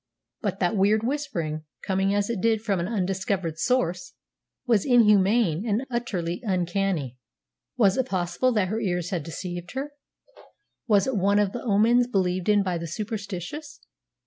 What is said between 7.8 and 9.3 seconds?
it possible that her ears had